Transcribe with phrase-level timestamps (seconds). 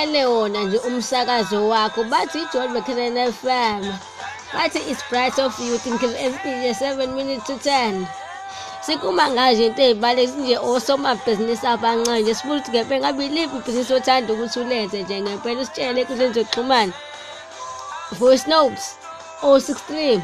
[0.00, 3.92] ulayele wona nje umsakazo wakho bathi ijohn mccanan fm
[4.54, 8.04] bathi it's bright of youth nje 7 minutes to 10
[8.80, 14.32] sikuma ngaje into ey'baleki nje osomabhizinisi abancane nje sifuna ukuthi ngempela ngabe iliphi ibhizinisi othanda
[14.32, 16.92] ukuthi ulenze nje ngempela usitshele ekundleni zokuxhumana.
[18.18, 18.96] Voice notes
[19.42, 20.20] 063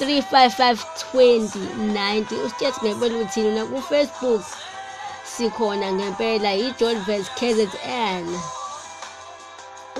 [0.00, 0.76] 355
[1.14, 4.42] 2090 usitshetse ngempela uthini nakufacebook
[5.24, 8.26] sikhona ngempela i-john ves kzn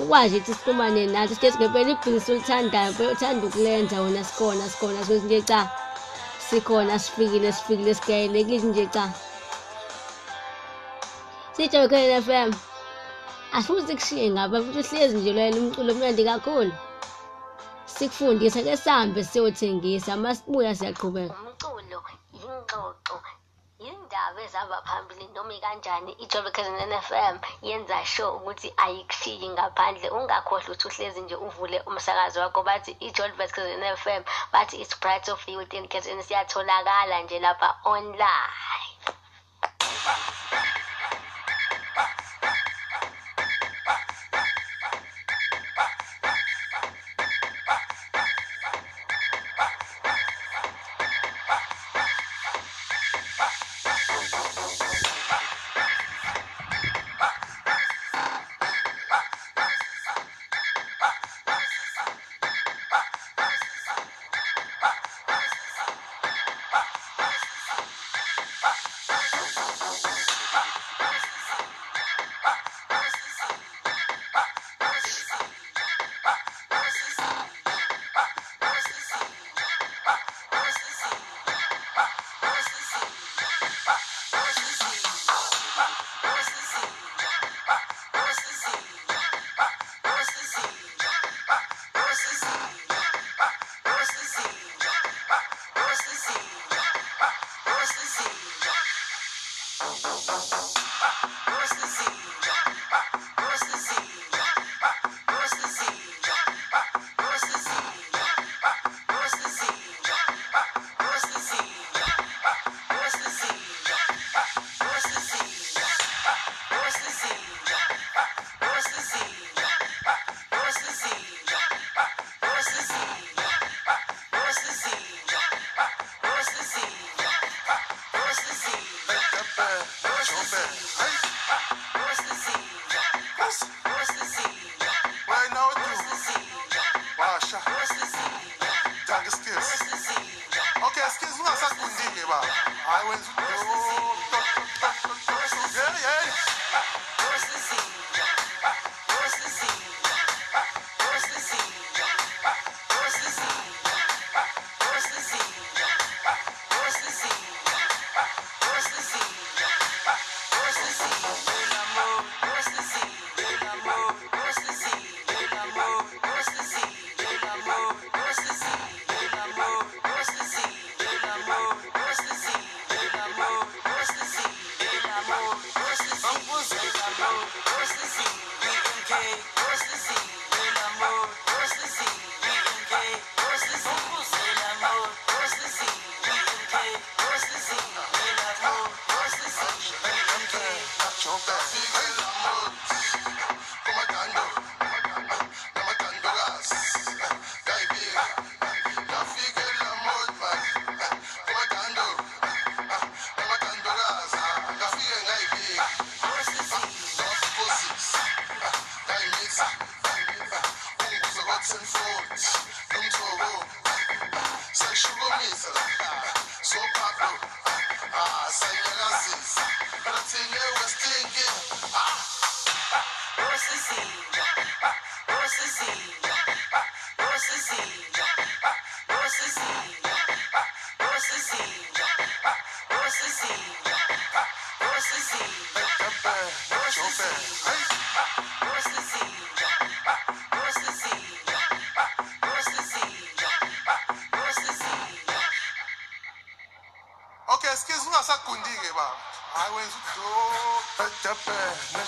[0.02, 5.26] ukwazi ukuthi sixhumane nathi sithethe ngempela ibhizinisi olithandayo mpela uthanda ukulenza wona sikhona sikhona sithi
[5.26, 5.60] nje cha.
[6.48, 9.04] Sikhona sifikile sifikile sigayelekile nje cha.
[11.54, 12.50] Sitsho khona f m
[13.56, 16.72] asifuni sikushiye ngapha futhi uhlezi nje lwela umculo omnandi kakhulu.
[17.94, 21.34] Sikufundise ke sihambe siyothengisa masibuya siyaqhubeka.
[21.34, 21.98] Umculo
[22.34, 23.35] ingxoxo
[23.78, 27.36] indaba ezihamba phambili noma ikanjani ijobe kazan FM
[27.68, 30.08] yenza sure ukuthi ayikushiyi ngaphandle.
[30.18, 34.22] Ungakhohlwa ukuthi uhlezi nje uvule umsakazo wakho bathi ijolbert kazan FM
[34.52, 38.85] bathi it's bright of youth and kazan siyatholakala nje lapha online.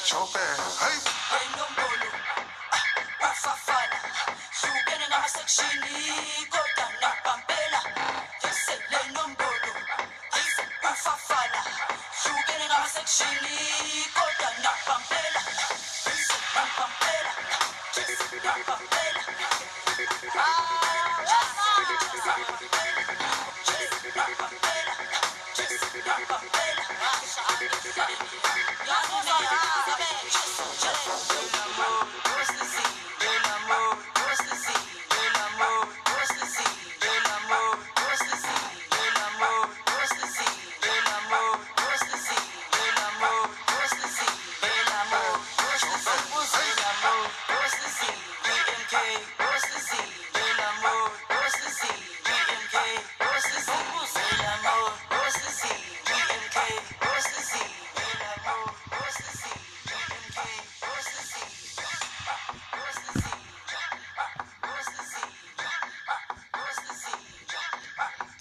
[0.09, 0.39] Nejobe
[0.81, 1.01] hayi
[1.45, 2.09] enombolo
[3.33, 3.99] ufafana
[4.61, 6.38] hlukene ngamasekshini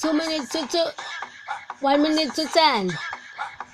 [0.07, 0.85] two minutes to two.
[1.81, 2.91] One minute to ten.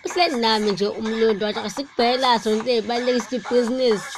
[0.05, 4.09] Uhleli nami nje umlundi wathi asikubhekela zonke ey'balulekisa ibhizinisi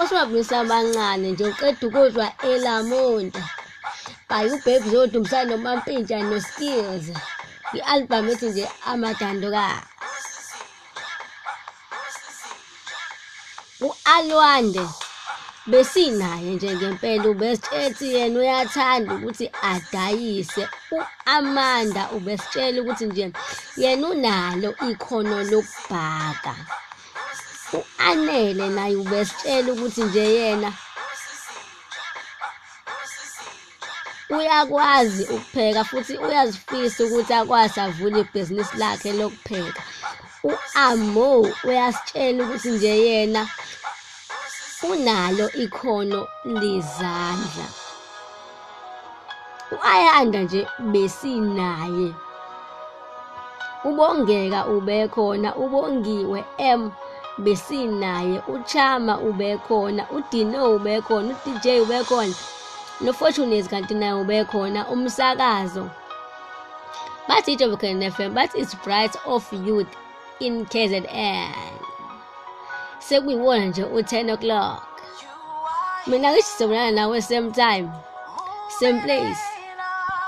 [0.00, 3.42] osomabhizinisi abancane nje uqeda ukuzwa elamonta
[4.28, 7.06] by ubaby zodumisana nomampintsha no-skills.
[7.76, 9.86] I-albhamu ethi nje amadandokazi
[13.86, 14.84] u-alwande.
[15.70, 20.62] Besinaye nje ngempela ubesitshethi yena uyathanda ukuthi adayise.
[20.96, 23.24] U-amanda ubesitshela ukuthi nje
[23.76, 26.54] yena unalo ikhono lokubhaka.
[27.78, 30.70] U-anele naye ubesitshela ukuthi nje yena
[34.36, 39.82] uyakwazi ukupheka futhi uyazifisa ukuthi akwazi avule ibhizinisi lakhe lokupheka.
[40.50, 41.30] U-amo
[41.68, 43.42] uyasitshela ukuthi nje yena
[44.82, 47.66] unalo ikhono lezandla.
[49.72, 52.14] U-ayanda nje besinaye.
[53.84, 56.90] Ubongeka ubekhona ubongiwe m
[57.38, 58.42] besinaye.
[58.48, 62.34] Uchama ubekhona udino ubekhona udj ubekhona
[63.00, 65.90] nofortunates kanti naye ubekhona umsakazo.
[67.28, 69.92] Bathi ijobcan fm bathi it's bright of youth
[70.40, 71.06] in kzn
[73.10, 74.82] sekuyiwona nje u-10 o'clock.
[76.06, 77.88] Mina ngithi sizobonana nawe same time
[78.78, 79.42] same place.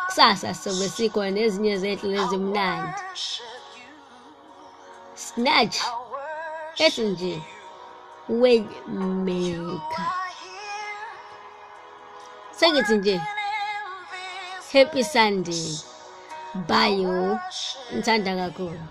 [0.06, 3.00] Kusasa sobe sikhona nezinye zethu ezimnandi
[5.24, 5.76] snatch
[6.84, 7.34] ethi nje
[8.40, 10.08] waymaker
[12.58, 13.16] sengithi nje
[14.72, 15.66] happy sunday.
[16.68, 17.38] Bye yo
[17.94, 18.82] ngithanda kakhulu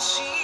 [0.00, 0.39] Jesus.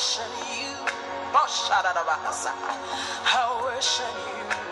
[0.00, 0.72] worship you.
[3.32, 4.69] I worship you.